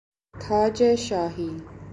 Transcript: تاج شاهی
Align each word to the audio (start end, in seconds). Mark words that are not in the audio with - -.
تاج 0.39 0.83
شاهی 0.95 1.61